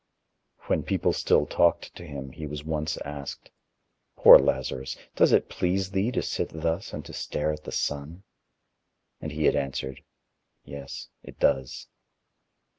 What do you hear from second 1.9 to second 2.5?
to him, he